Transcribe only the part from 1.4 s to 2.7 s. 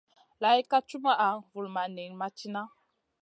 vulmaʼ niyn ma cina.